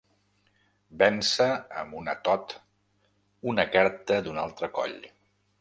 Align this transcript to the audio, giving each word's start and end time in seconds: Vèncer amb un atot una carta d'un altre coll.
Vèncer 1.01 1.49
amb 1.83 1.99
un 2.01 2.09
atot 2.15 2.57
una 3.53 3.69
carta 3.79 4.21
d'un 4.29 4.45
altre 4.49 4.75
coll. 4.81 4.99